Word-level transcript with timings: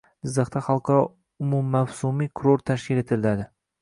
Jizzaxda 0.27 0.61
xalqaro 0.67 1.03
umummavsumiy 1.47 2.31
kurort 2.41 2.67
tashkil 2.71 3.03
etiladi 3.03 3.47